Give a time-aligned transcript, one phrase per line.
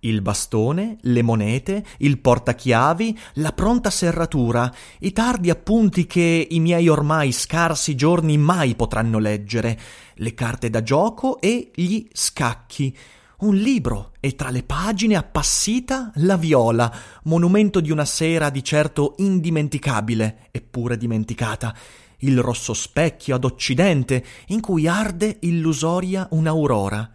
[0.00, 6.88] Il bastone, le monete, il portachiavi, la pronta serratura, i tardi appunti che i miei
[6.88, 9.78] ormai scarsi giorni mai potranno leggere,
[10.14, 12.96] le carte da gioco e gli scacchi.
[13.38, 16.92] Un libro e tra le pagine appassita la viola,
[17.24, 21.74] monumento di una sera di certo indimenticabile, eppure dimenticata
[22.18, 27.10] il rosso specchio ad occidente in cui arde illusoria un'aurora.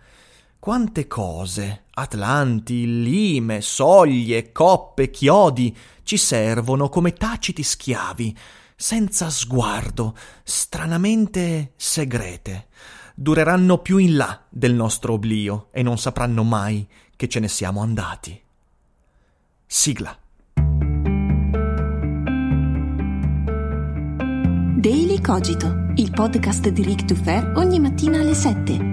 [0.59, 8.35] Quante cose, atlanti, lime, soglie, coppe, chiodi, ci servono come taciti schiavi,
[8.76, 12.68] senza sguardo, stranamente segrete.
[13.15, 17.81] Dureranno più in là del nostro oblio e non sapranno mai che ce ne siamo
[17.81, 18.41] andati.
[19.65, 20.18] Sigla.
[24.75, 28.93] Daily Cogito, il podcast di Rick Dufer ogni mattina alle 7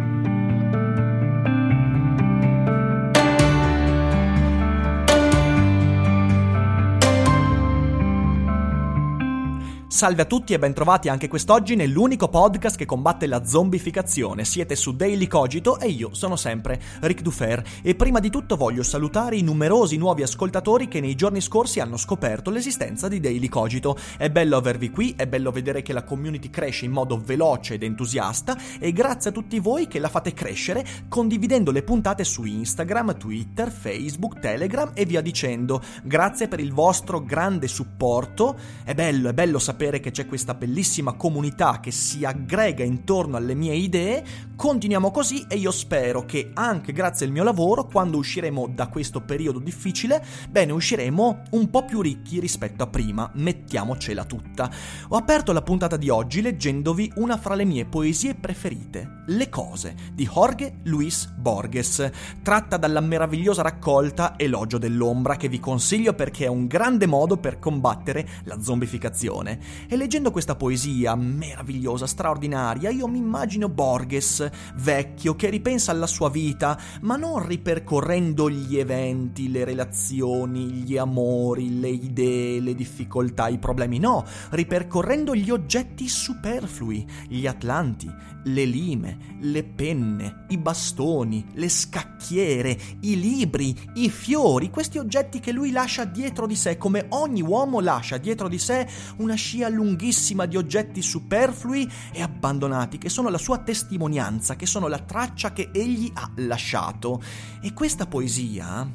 [10.01, 14.45] Salve a tutti e bentrovati anche quest'oggi nell'unico podcast che combatte la zombificazione.
[14.45, 17.63] Siete su Daily Cogito e io sono sempre Ric Dufer.
[17.83, 21.97] E prima di tutto voglio salutare i numerosi nuovi ascoltatori che nei giorni scorsi hanno
[21.97, 23.95] scoperto l'esistenza di Daily Cogito.
[24.17, 27.83] È bello avervi qui, è bello vedere che la community cresce in modo veloce ed
[27.83, 33.19] entusiasta e grazie a tutti voi che la fate crescere condividendo le puntate su Instagram,
[33.19, 35.79] Twitter, Facebook, Telegram e via dicendo.
[36.01, 38.57] Grazie per il vostro grande supporto.
[38.83, 43.35] È bello, è bello sapere sapere che c'è questa bellissima comunità che si aggrega intorno
[43.35, 44.23] alle mie idee,
[44.55, 49.21] continuiamo così e io spero che anche grazie al mio lavoro, quando usciremo da questo
[49.21, 54.71] periodo difficile, bene, usciremo un po' più ricchi rispetto a prima, mettiamocela tutta.
[55.09, 59.95] Ho aperto la puntata di oggi leggendovi una fra le mie poesie preferite, Le cose,
[60.13, 62.09] di Jorge Luis Borges,
[62.41, 67.59] tratta dalla meravigliosa raccolta Elogio dell'ombra che vi consiglio perché è un grande modo per
[67.59, 69.59] combattere la zombificazione.
[69.87, 76.29] E leggendo questa poesia meravigliosa, straordinaria, io mi immagino Borges, vecchio, che ripensa alla sua
[76.29, 83.57] vita, ma non ripercorrendo gli eventi, le relazioni, gli amori, le idee, le difficoltà, i
[83.57, 88.09] problemi, no, ripercorrendo gli oggetti superflui, gli atlanti,
[88.45, 95.51] le lime, le penne, i bastoni, le scacchiere, i libri, i fiori, questi oggetti che
[95.51, 98.87] lui lascia dietro di sé, come ogni uomo lascia dietro di sé
[99.17, 104.87] una scia lunghissima di oggetti superflui e abbandonati, che sono la sua testimonianza, che sono
[104.87, 107.21] la traccia che egli ha lasciato.
[107.61, 108.89] E questa poesia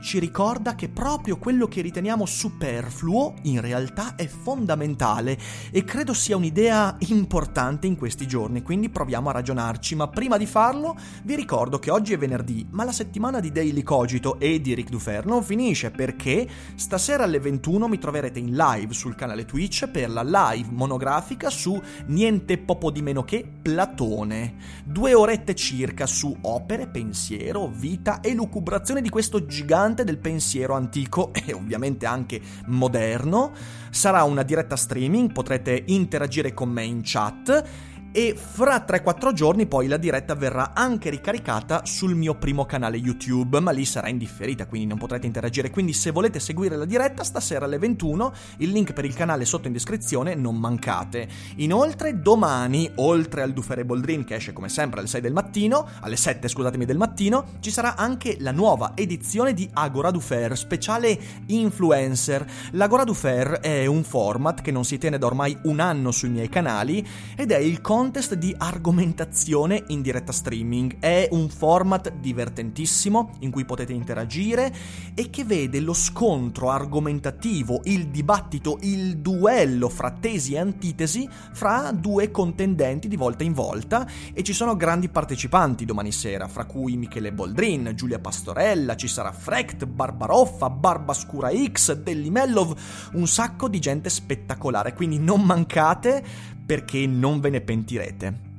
[0.00, 5.38] ci ricorda che proprio quello che riteniamo superfluo in realtà è fondamentale
[5.70, 10.46] e credo sia un'idea importante in questi giorni, quindi proviamo a ragionarci, ma prima di
[10.46, 14.74] farlo vi ricordo che oggi è venerdì, ma la settimana di Daily Cogito e di
[14.74, 19.88] Rick Dufer non finisce perché stasera alle 21 mi troverete in live sul canale Twitch
[19.88, 24.54] per la live monografica su niente poco di meno che Platone.
[24.84, 31.32] Due orette circa su opere, pensiero, vita e lucubrazione di questo gigante del pensiero antico
[31.46, 33.52] e ovviamente anche moderno.
[33.90, 39.86] Sarà una diretta streaming, potrete interagire con me in chat e fra 3-4 giorni poi
[39.86, 44.86] la diretta verrà anche ricaricata sul mio primo canale YouTube, ma lì sarà indifferita, quindi
[44.86, 45.70] non potrete interagire.
[45.70, 49.66] Quindi se volete seguire la diretta stasera alle 21, il link per il canale sotto
[49.66, 51.26] in descrizione, non mancate.
[51.56, 56.16] Inoltre domani, oltre al Dufere Boldrin che esce come sempre alle 6 del mattino, alle
[56.16, 62.44] 7 scusatemi del mattino, ci sarà anche la nuova edizione di Agora Dufer, speciale influencer.
[62.72, 66.50] L'Agora Dufer è un format che non si tiene da ormai un anno sui miei
[66.50, 70.98] canali ed è il contesto contest di argomentazione in diretta streaming.
[70.98, 74.74] È un format divertentissimo in cui potete interagire
[75.14, 81.92] e che vede lo scontro argomentativo, il dibattito, il duello fra tesi e antitesi fra
[81.92, 86.96] due contendenti di volta in volta e ci sono grandi partecipanti domani sera, fra cui
[86.96, 92.76] Michele Boldrin, Giulia Pastorella, ci sarà Frecht, Barbaroffa, Barbascura X, Dellimellov,
[93.12, 98.50] un sacco di gente spettacolare, quindi non mancate perché non ve ne pentirete.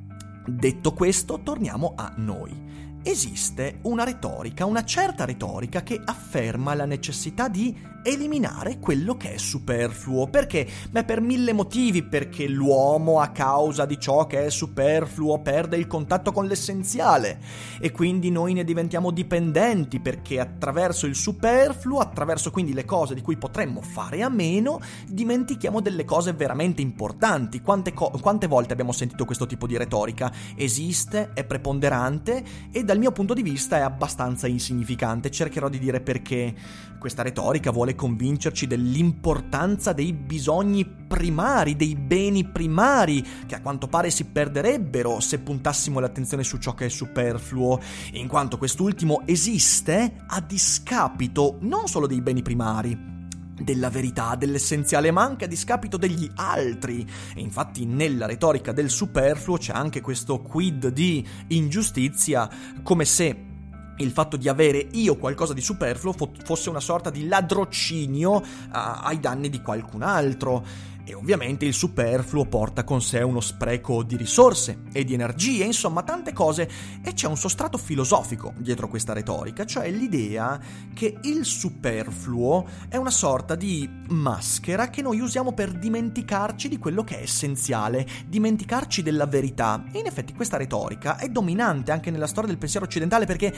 [0.46, 2.64] Detto questo, torniamo a noi
[3.04, 9.36] esiste una retorica, una certa retorica che afferma la necessità di eliminare quello che è
[9.38, 10.28] superfluo.
[10.28, 10.66] Perché?
[10.90, 15.86] Beh, per mille motivi, perché l'uomo a causa di ciò che è superfluo perde il
[15.86, 17.40] contatto con l'essenziale
[17.80, 23.22] e quindi noi ne diventiamo dipendenti perché attraverso il superfluo, attraverso quindi le cose di
[23.22, 27.62] cui potremmo fare a meno, dimentichiamo delle cose veramente importanti.
[27.62, 30.30] Quante, co- quante volte abbiamo sentito questo tipo di retorica?
[30.56, 35.28] Esiste, è preponderante e dal mio punto di vista è abbastanza insignificante.
[35.28, 36.54] Cercherò di dire perché
[36.96, 44.10] questa retorica vuole convincerci dell'importanza dei bisogni primari, dei beni primari, che a quanto pare
[44.10, 47.80] si perderebbero se puntassimo l'attenzione su ciò che è superfluo,
[48.12, 53.13] in quanto quest'ultimo esiste a discapito non solo dei beni primari,
[53.58, 57.06] della verità, dell'essenziale, ma anche a discapito degli altri.
[57.34, 62.48] E infatti nella retorica del superfluo c'è anche questo quid di ingiustizia,
[62.82, 63.52] come se
[63.98, 68.42] il fatto di avere io qualcosa di superfluo fo- fosse una sorta di ladrocinio uh,
[68.70, 70.92] ai danni di qualcun altro.
[71.06, 76.02] E ovviamente il superfluo porta con sé uno spreco di risorse e di energie, insomma
[76.02, 76.68] tante cose,
[77.04, 80.58] e c'è un sostrato filosofico dietro questa retorica, cioè l'idea
[80.94, 87.04] che il superfluo è una sorta di maschera che noi usiamo per dimenticarci di quello
[87.04, 89.84] che è essenziale, dimenticarci della verità.
[89.92, 93.52] E in effetti questa retorica è dominante anche nella storia del pensiero occidentale perché,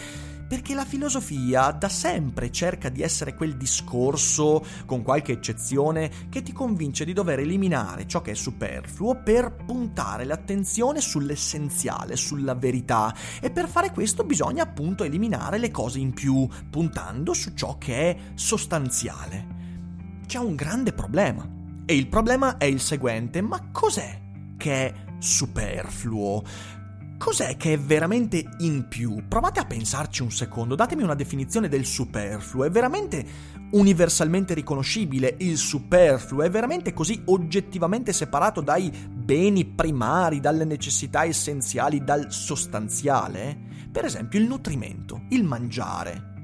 [0.49, 6.53] perché la filosofia da sempre cerca di essere quel discorso, con qualche eccezione, che ti
[6.53, 13.15] convince di dover dover eliminare ciò che è superfluo per puntare l'attenzione sull'essenziale, sulla verità
[13.41, 18.11] e per fare questo bisogna appunto eliminare le cose in più, puntando su ciò che
[18.11, 19.55] è sostanziale.
[20.27, 21.49] C'è un grande problema
[21.85, 24.21] e il problema è il seguente, ma cos'è
[24.57, 26.43] che è superfluo?
[27.19, 29.25] Cos'è che è veramente in più?
[29.27, 32.65] Provate a pensarci un secondo, datemi una definizione del superfluo.
[32.65, 33.25] È veramente
[33.71, 36.43] universalmente riconoscibile il superfluo?
[36.43, 43.59] È veramente così oggettivamente separato dai beni primari, dalle necessità essenziali, dal sostanziale?
[43.91, 46.35] Per esempio il nutrimento, il mangiare.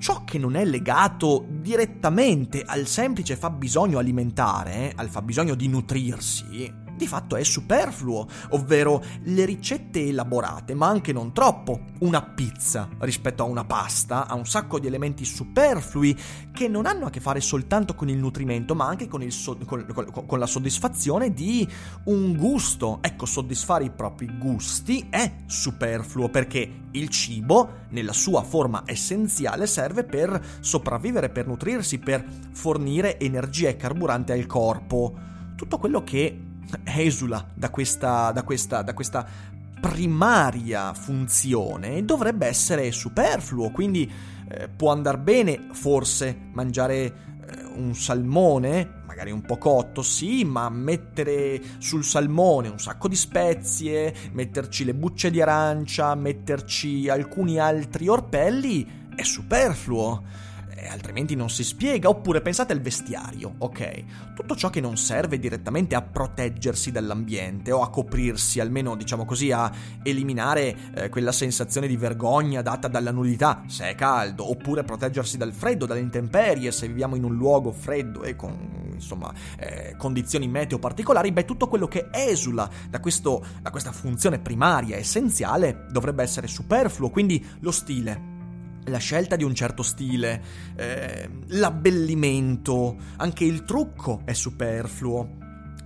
[0.00, 7.06] Ciò che non è legato direttamente al semplice fabbisogno alimentare, al fabbisogno di nutrirsi, di
[7.06, 11.80] fatto è superfluo, ovvero le ricette elaborate, ma anche non troppo.
[12.00, 16.16] Una pizza rispetto a una pasta ha un sacco di elementi superflui
[16.52, 19.86] che non hanno a che fare soltanto con il nutrimento, ma anche con, so- con,
[19.92, 21.66] con, con la soddisfazione di
[22.04, 22.98] un gusto.
[23.00, 30.04] Ecco, soddisfare i propri gusti è superfluo perché il cibo, nella sua forma essenziale, serve
[30.04, 35.14] per sopravvivere, per nutrirsi, per fornire energia e carburante al corpo.
[35.56, 36.51] Tutto quello che
[36.84, 39.26] esula da questa, da questa, da questa
[39.80, 44.10] primaria funzione dovrebbe essere superfluo, quindi
[44.48, 47.14] eh, può andare bene forse mangiare eh,
[47.74, 54.14] un salmone, magari un po' cotto, sì, ma mettere sul salmone un sacco di spezie,
[54.32, 60.22] metterci le bucce di arancia, metterci alcuni altri orpelli è superfluo
[60.82, 62.08] eh, altrimenti non si spiega.
[62.08, 64.04] Oppure pensate al vestiario, ok?
[64.34, 69.52] Tutto ciò che non serve direttamente a proteggersi dall'ambiente o a coprirsi, almeno diciamo così,
[69.52, 69.70] a
[70.02, 75.52] eliminare eh, quella sensazione di vergogna data dalla nudità, se è caldo, oppure proteggersi dal
[75.52, 80.78] freddo, dalle intemperie, se viviamo in un luogo freddo e con insomma eh, condizioni meteo
[80.78, 86.46] particolari, beh tutto quello che esula da, questo, da questa funzione primaria, essenziale, dovrebbe essere
[86.46, 88.31] superfluo, quindi lo stile
[88.84, 90.42] la scelta di un certo stile,
[90.76, 95.40] eh, l'abbellimento, anche il trucco è superfluo.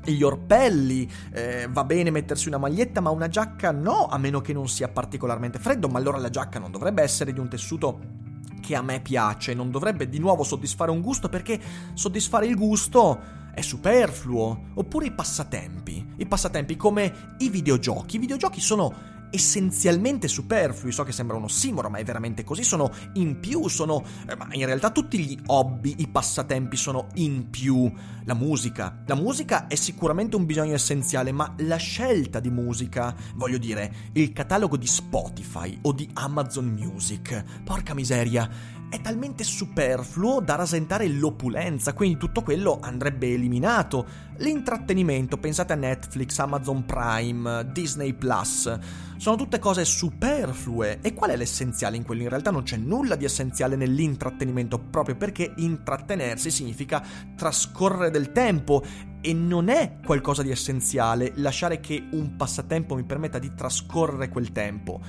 [0.05, 4.53] Gli orpelli, eh, va bene mettersi una maglietta, ma una giacca no, a meno che
[4.53, 8.25] non sia particolarmente freddo, ma allora la giacca non dovrebbe essere di un tessuto
[8.61, 11.61] che a me piace, non dovrebbe di nuovo soddisfare un gusto perché
[11.95, 13.21] soddisfare il gusto
[13.53, 14.71] è superfluo.
[14.75, 20.93] Oppure i passatempi, i passatempi come i videogiochi, i videogiochi sono essenzialmente superflui.
[20.93, 22.63] So che sembra uno ossimoro, ma è veramente così.
[22.63, 24.03] Sono in più, sono.
[24.29, 27.91] Eh, ma in realtà tutti gli hobby, i passatempi sono in più.
[28.25, 29.03] La musica.
[29.07, 34.33] La musica è sicuramente un bisogno essenziale, ma la scelta di musica, voglio dire, il
[34.33, 41.93] catalogo di Spotify o di Amazon Music, porca miseria è talmente superfluo da rasentare l'opulenza,
[41.93, 44.07] quindi tutto quello andrebbe eliminato.
[44.39, 48.79] L'intrattenimento, pensate a Netflix, Amazon Prime, Disney Plus
[49.17, 51.01] sono tutte cose superflue.
[51.01, 52.23] E qual è l'essenziale in quello?
[52.23, 57.03] In realtà non c'è nulla di essenziale nell'intrattenimento, proprio perché intrattenersi significa
[57.37, 58.85] trascorrere del tempo
[59.21, 64.53] e non è qualcosa di essenziale lasciare che un passatempo mi permetta di trascorrere quel
[64.53, 65.01] tempo.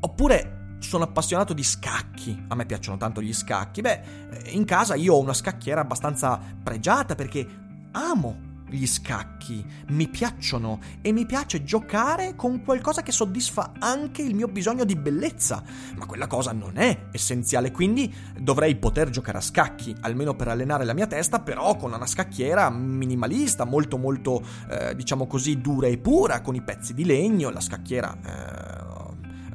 [0.00, 3.80] Oppure sono appassionato di scacchi, a me piacciono tanto gli scacchi.
[3.80, 4.00] Beh,
[4.46, 7.46] in casa io ho una scacchiera abbastanza pregiata perché
[7.92, 14.34] amo gli scacchi, mi piacciono e mi piace giocare con qualcosa che soddisfa anche il
[14.34, 15.62] mio bisogno di bellezza,
[15.96, 20.84] ma quella cosa non è essenziale, quindi dovrei poter giocare a scacchi, almeno per allenare
[20.84, 25.98] la mia testa, però con una scacchiera minimalista, molto molto, eh, diciamo così, dura e
[25.98, 28.16] pura, con i pezzi di legno, la scacchiera...
[28.24, 29.00] Eh,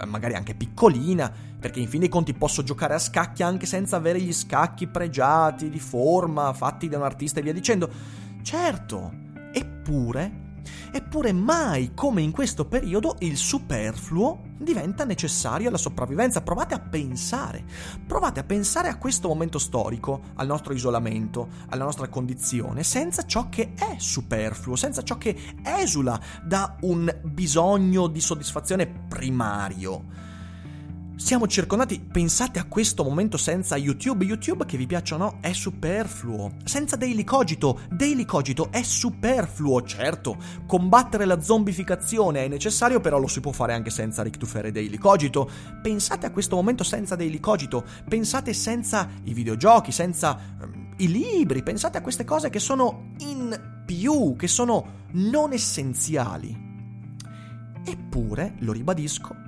[0.05, 4.21] magari anche piccolina, perché in fin dei conti posso giocare a scacchi anche senza avere
[4.21, 7.89] gli scacchi pregiati, di forma, fatti da un artista e via dicendo.
[8.47, 9.11] Certo,
[9.51, 10.45] eppure
[10.91, 16.41] Eppure mai come in questo periodo il superfluo diventa necessario alla sopravvivenza.
[16.41, 17.65] Provate a pensare,
[18.05, 23.49] provate a pensare a questo momento storico, al nostro isolamento, alla nostra condizione, senza ciò
[23.49, 30.26] che è superfluo, senza ciò che esula da un bisogno di soddisfazione primario.
[31.17, 36.95] Siamo circondati, pensate a questo momento senza YouTube, YouTube che vi piacciono è superfluo, senza
[36.95, 43.39] Daily Cogito, Daily Cogito è superfluo, certo, combattere la zombificazione è necessario, però lo si
[43.39, 45.49] può fare anche senza Rick Tufere Daily Cogito,
[45.81, 51.63] pensate a questo momento senza Daily Cogito, pensate senza i videogiochi, senza um, i libri,
[51.63, 56.65] pensate a queste cose che sono in più, che sono non essenziali.
[57.83, 59.46] Eppure, lo ribadisco,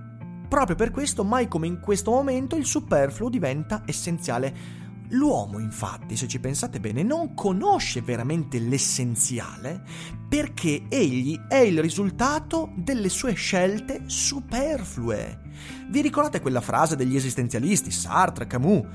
[0.50, 4.88] Proprio per questo, mai come in questo momento, il superfluo diventa essenziale.
[5.10, 9.82] L'uomo, infatti, se ci pensate bene, non conosce veramente l'essenziale
[10.28, 15.40] perché egli è il risultato delle sue scelte superflue.
[15.88, 18.86] Vi ricordate quella frase degli esistenzialisti, Sartre, Camus?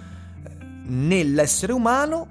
[0.87, 2.29] Nell'essere umano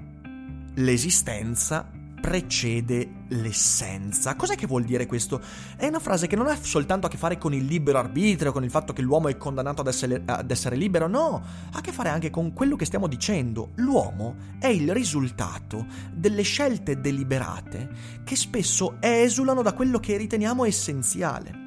[0.74, 1.90] l'esistenza
[2.24, 4.34] precede l'essenza.
[4.34, 5.42] Cos'è che vuol dire questo?
[5.76, 8.64] È una frase che non ha soltanto a che fare con il libero arbitrio, con
[8.64, 11.92] il fatto che l'uomo è condannato ad essere, ad essere libero, no, ha a che
[11.92, 13.72] fare anche con quello che stiamo dicendo.
[13.74, 17.90] L'uomo è il risultato delle scelte deliberate
[18.24, 21.63] che spesso esulano da quello che riteniamo essenziale.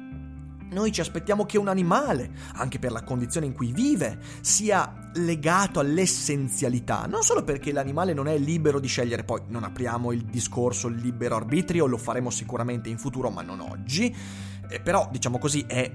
[0.70, 5.80] Noi ci aspettiamo che un animale, anche per la condizione in cui vive, sia legato
[5.80, 10.88] all'essenzialità, non solo perché l'animale non è libero di scegliere, poi non apriamo il discorso
[10.88, 14.14] libero arbitrio, lo faremo sicuramente in futuro, ma non oggi,
[14.68, 15.90] eh, però diciamo così è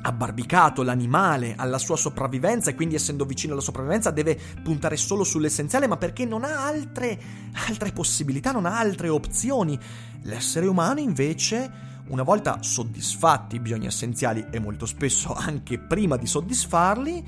[0.00, 5.86] abbarbicato l'animale alla sua sopravvivenza e quindi essendo vicino alla sopravvivenza deve puntare solo sull'essenziale,
[5.86, 7.20] ma perché non ha altre,
[7.68, 9.78] altre possibilità, non ha altre opzioni.
[10.22, 16.26] L'essere umano invece una volta soddisfatti i bisogni essenziali e molto spesso anche prima di
[16.26, 17.24] soddisfarli,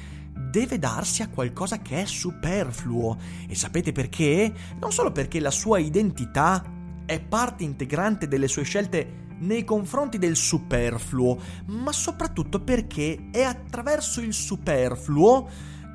[0.50, 3.18] deve darsi a qualcosa che è superfluo.
[3.48, 4.52] E sapete perché?
[4.80, 6.64] Non solo perché la sua identità
[7.04, 14.20] è parte integrante delle sue scelte nei confronti del superfluo, ma soprattutto perché è attraverso
[14.20, 15.48] il superfluo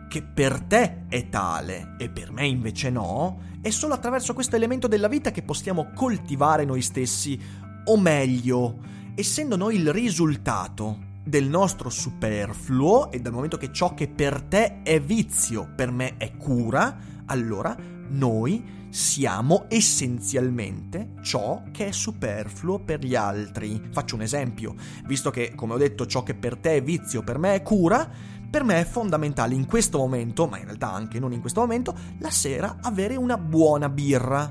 [0.07, 4.87] che per te è tale e per me invece no, è solo attraverso questo elemento
[4.87, 7.39] della vita che possiamo coltivare noi stessi
[7.85, 8.79] o meglio,
[9.15, 14.81] essendo noi il risultato del nostro superfluo e dal momento che ciò che per te
[14.83, 17.75] è vizio, per me è cura, allora
[18.07, 23.89] noi siamo essenzialmente ciò che è superfluo per gli altri.
[23.91, 24.75] Faccio un esempio,
[25.05, 28.09] visto che, come ho detto, ciò che per te è vizio, per me è cura,
[28.49, 31.95] per me è fondamentale in questo momento, ma in realtà anche non in questo momento,
[32.19, 34.49] la sera avere una buona birra.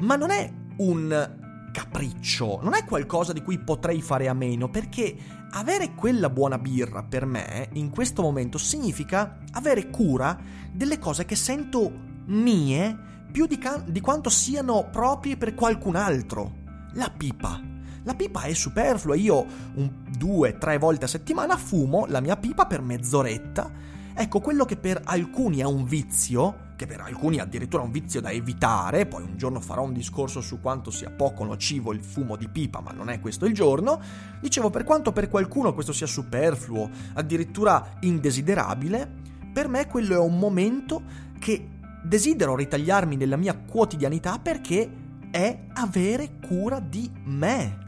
[0.00, 1.40] Ma non è un
[1.72, 5.16] capriccio, non è qualcosa di cui potrei fare a meno, perché
[5.50, 10.38] avere quella buona birra per me in questo momento significa avere cura
[10.70, 11.90] delle cose che sento
[12.26, 12.96] mie
[13.32, 16.60] più di, can- di quanto siano proprie per qualcun altro.
[16.92, 17.60] La pipa.
[18.04, 22.66] La pipa è superflua, io un, due, tre volte a settimana fumo la mia pipa
[22.66, 27.84] per mezz'oretta Ecco, quello che per alcuni è un vizio, che per alcuni è addirittura
[27.84, 31.92] un vizio da evitare, poi un giorno farò un discorso su quanto sia poco nocivo
[31.92, 34.00] il fumo di pipa, ma non è questo il giorno,
[34.40, 39.08] dicevo per quanto per qualcuno questo sia superfluo, addirittura indesiderabile,
[39.52, 41.02] per me quello è un momento
[41.38, 41.68] che
[42.02, 44.90] desidero ritagliarmi nella mia quotidianità perché
[45.30, 47.78] è avere cura di me.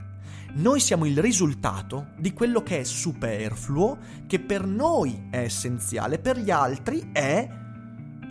[0.55, 3.99] Noi siamo il risultato di quello che è superfluo,
[4.29, 7.63] che per noi è essenziale, per gli altri è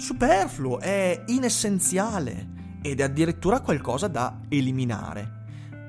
[0.04, 2.50] superfluo, è inessenziale
[2.82, 5.42] ed è addirittura qualcosa da eliminare.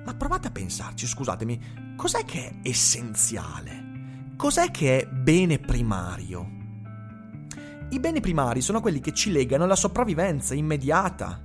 [0.04, 3.82] Ma provate a pensarci, scusatemi, cos'è che è essenziale?
[4.36, 6.48] cos'è che è bene primario?
[7.88, 11.40] I beni primari sono quelli che ci legano alla sopravvivenza immediata.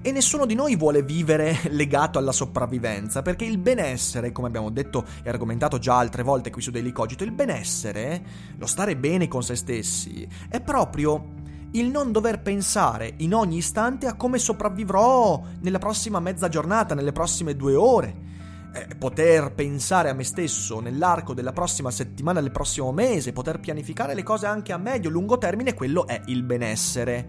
[0.00, 5.04] E nessuno di noi vuole vivere legato alla sopravvivenza, perché il benessere, come abbiamo detto
[5.24, 8.22] e argomentato già altre volte qui su Daily Cogito, il benessere,
[8.58, 11.40] lo stare bene con se stessi, è proprio
[11.72, 17.12] il non dover pensare in ogni istante a come sopravvivrò nella prossima mezza giornata, nelle
[17.12, 18.30] prossime due ore.
[18.74, 24.14] Eh, poter pensare a me stesso nell'arco della prossima settimana, del prossimo mese, poter pianificare
[24.14, 27.28] le cose anche a medio e lungo termine, quello è il benessere.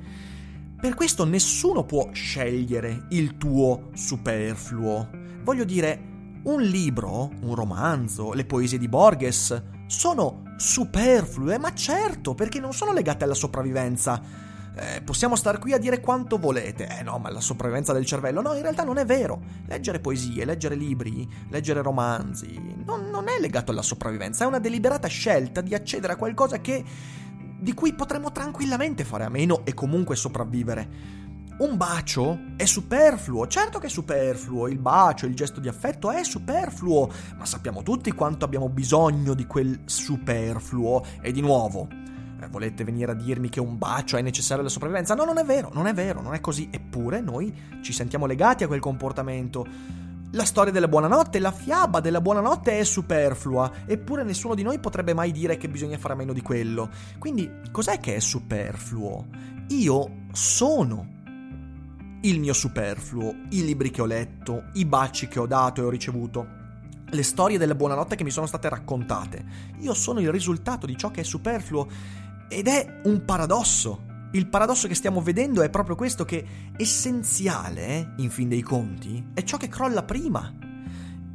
[0.79, 5.09] Per questo nessuno può scegliere il tuo superfluo.
[5.43, 6.11] Voglio dire,
[6.43, 12.93] un libro, un romanzo, le poesie di Borges sono superflue, ma certo, perché non sono
[12.93, 14.21] legate alla sopravvivenza.
[14.75, 16.87] Eh, possiamo star qui a dire quanto volete.
[16.99, 18.41] Eh no, ma la sopravvivenza del cervello.
[18.41, 19.39] No, in realtà non è vero.
[19.67, 24.43] Leggere poesie, leggere libri, leggere romanzi, non, non è legato alla sopravvivenza.
[24.43, 26.83] È una deliberata scelta di accedere a qualcosa che,
[27.59, 31.21] di cui potremmo tranquillamente fare a meno e comunque sopravvivere.
[31.55, 36.23] Un bacio è superfluo, certo che è superfluo, il bacio, il gesto di affetto è
[36.23, 37.07] superfluo,
[37.37, 41.03] ma sappiamo tutti quanto abbiamo bisogno di quel superfluo.
[41.21, 41.87] E di nuovo,
[42.41, 45.13] eh, volete venire a dirmi che un bacio è necessario alla sopravvivenza?
[45.13, 46.69] No, non è vero, non è vero, non è così.
[46.71, 49.63] Eppure noi ci sentiamo legati a quel comportamento.
[50.31, 55.13] La storia della buonanotte, la fiaba della buonanotte è superflua, eppure nessuno di noi potrebbe
[55.13, 56.89] mai dire che bisogna fare a meno di quello.
[57.19, 59.27] Quindi, cos'è che è superfluo?
[59.67, 61.21] Io sono
[62.25, 65.89] il mio superfluo, i libri che ho letto, i baci che ho dato e ho
[65.89, 66.47] ricevuto,
[67.05, 69.45] le storie della buonanotte che mi sono state raccontate.
[69.79, 71.87] Io sono il risultato di ciò che è superfluo
[72.47, 74.11] ed è un paradosso.
[74.31, 76.45] Il paradosso che stiamo vedendo è proprio questo che
[76.77, 80.51] essenziale, in fin dei conti, è ciò che crolla prima.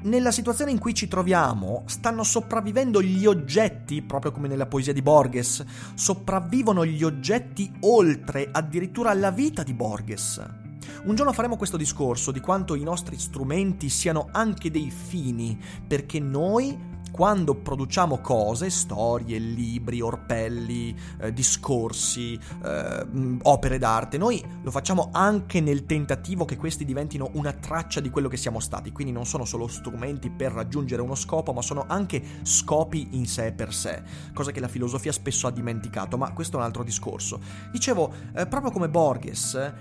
[0.00, 5.02] Nella situazione in cui ci troviamo, stanno sopravvivendo gli oggetti, proprio come nella poesia di
[5.02, 5.62] Borges,
[5.94, 10.66] sopravvivono gli oggetti oltre addirittura alla vita di Borges.
[11.04, 16.18] Un giorno faremo questo discorso di quanto i nostri strumenti siano anche dei fini, perché
[16.18, 23.06] noi quando produciamo cose, storie, libri, orpelli, eh, discorsi, eh,
[23.42, 28.28] opere d'arte, noi lo facciamo anche nel tentativo che questi diventino una traccia di quello
[28.28, 32.22] che siamo stati, quindi non sono solo strumenti per raggiungere uno scopo, ma sono anche
[32.42, 36.60] scopi in sé per sé, cosa che la filosofia spesso ha dimenticato, ma questo è
[36.60, 37.40] un altro discorso.
[37.72, 39.72] Dicevo, eh, proprio come Borges,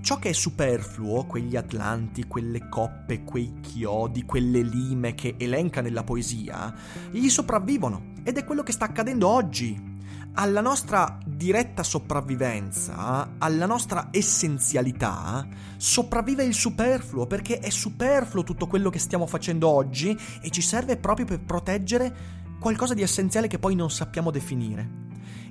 [0.00, 6.04] ciò che è superfluo, quegli atlanti, quelle coppe, quei chiodi, quelle lime che elenca nella
[6.04, 6.74] poesia,
[7.10, 9.96] gli sopravvivono ed è quello che sta accadendo oggi.
[10.34, 18.88] Alla nostra diretta sopravvivenza, alla nostra essenzialità, sopravvive il superfluo perché è superfluo tutto quello
[18.88, 23.74] che stiamo facendo oggi e ci serve proprio per proteggere qualcosa di essenziale che poi
[23.74, 25.07] non sappiamo definire.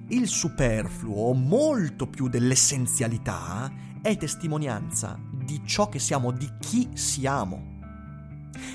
[0.09, 3.69] Il superfluo, molto più dell'essenzialità,
[4.01, 7.75] è testimonianza di ciò che siamo, di chi siamo.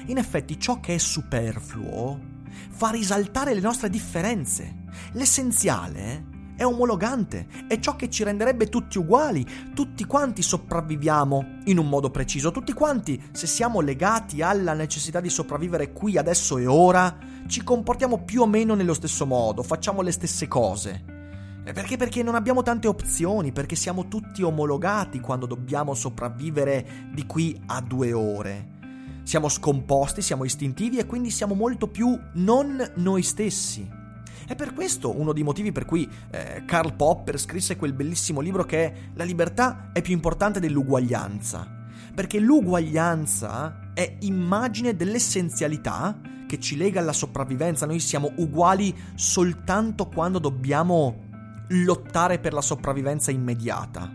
[0.09, 2.21] In effetti ciò che è superfluo
[2.69, 4.83] fa risaltare le nostre differenze.
[5.13, 11.89] L'essenziale è omologante, è ciò che ci renderebbe tutti uguali, tutti quanti sopravviviamo in un
[11.89, 17.17] modo preciso, tutti quanti, se siamo legati alla necessità di sopravvivere qui, adesso e ora,
[17.47, 21.12] ci comportiamo più o meno nello stesso modo, facciamo le stesse cose.
[21.63, 21.97] Perché?
[21.97, 27.81] Perché non abbiamo tante opzioni, perché siamo tutti omologati quando dobbiamo sopravvivere di qui a
[27.81, 28.71] due ore.
[29.23, 33.89] Siamo scomposti, siamo istintivi e quindi siamo molto più non noi stessi.
[34.45, 38.65] È per questo uno dei motivi per cui eh, Karl Popper scrisse quel bellissimo libro
[38.65, 41.81] che è La libertà è più importante dell'uguaglianza.
[42.13, 47.87] Perché l'uguaglianza è immagine dell'essenzialità che ci lega alla sopravvivenza.
[47.87, 51.31] Noi siamo uguali soltanto quando dobbiamo
[51.69, 54.11] lottare per la sopravvivenza immediata.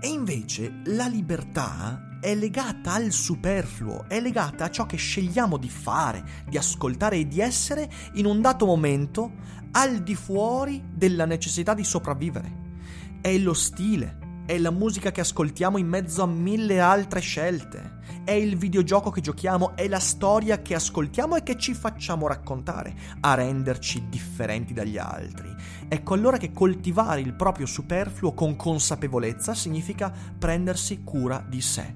[0.00, 5.68] E invece la libertà è legata al superfluo, è legata a ciò che scegliamo di
[5.68, 9.32] fare, di ascoltare e di essere in un dato momento
[9.72, 12.64] al di fuori della necessità di sopravvivere.
[13.20, 17.94] È lo stile, è la musica che ascoltiamo in mezzo a mille altre scelte.
[18.24, 22.94] È il videogioco che giochiamo, è la storia che ascoltiamo e che ci facciamo raccontare
[23.20, 25.54] a renderci differenti dagli altri.
[25.88, 31.94] Ecco allora che coltivare il proprio superfluo con consapevolezza significa prendersi cura di sé.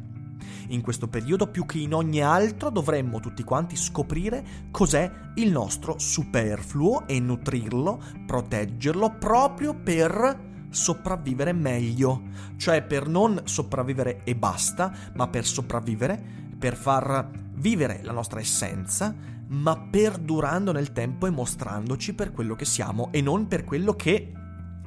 [0.68, 5.98] In questo periodo più che in ogni altro dovremmo tutti quanti scoprire cos'è il nostro
[5.98, 12.22] superfluo e nutrirlo, proteggerlo proprio per sopravvivere meglio,
[12.57, 16.22] cioè per non sopravvivere e basta, ma per sopravvivere,
[16.57, 19.12] per far vivere la nostra essenza
[19.50, 24.32] ma perdurando nel tempo e mostrandoci per quello che siamo e non per quello che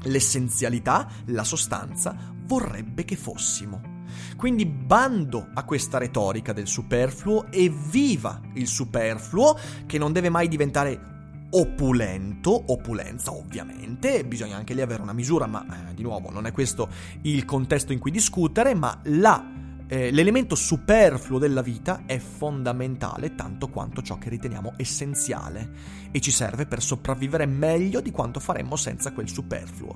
[0.04, 3.92] l'essenzialità, la sostanza, vorrebbe che fossimo.
[4.36, 10.48] Quindi bando a questa retorica del superfluo e viva il superfluo che non deve mai
[10.48, 11.12] diventare
[11.56, 16.52] opulento, opulenza ovviamente, bisogna anche lì avere una misura, ma eh, di nuovo non è
[16.52, 16.90] questo
[17.22, 19.53] il contesto in cui discutere, ma la,
[19.94, 25.70] eh, l'elemento superfluo della vita è fondamentale tanto quanto ciò che riteniamo essenziale
[26.10, 29.96] e ci serve per sopravvivere meglio di quanto faremmo senza quel superfluo.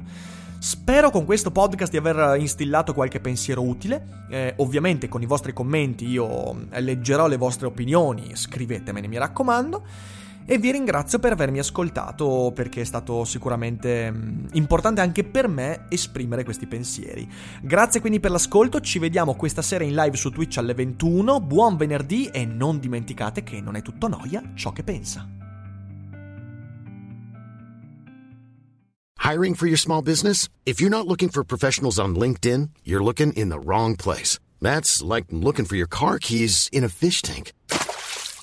[0.59, 4.25] Spero con questo podcast di aver instillato qualche pensiero utile.
[4.29, 9.83] Eh, ovviamente con i vostri commenti io leggerò le vostre opinioni, scrivetemene mi raccomando
[10.49, 15.87] e vi ringrazio per avermi ascoltato perché è stato sicuramente mm, importante anche per me
[15.89, 17.29] esprimere questi pensieri.
[17.61, 21.75] Grazie quindi per l'ascolto, ci vediamo questa sera in live su Twitch alle 21, buon
[21.75, 25.27] venerdì e non dimenticate che non è tutto noia ciò che pensa.
[29.19, 30.47] Hiring for your small business?
[30.63, 34.39] If you're not looking for professionals on LinkedIn, you're looking in the wrong place.
[34.61, 37.51] That's like looking for your car keys in a fish tank.